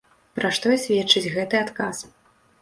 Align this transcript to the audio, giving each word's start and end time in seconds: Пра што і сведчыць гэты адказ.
Пра 0.37 0.49
што 0.57 0.71
і 0.75 0.77
сведчыць 0.85 1.31
гэты 1.35 1.61
адказ. 1.65 2.01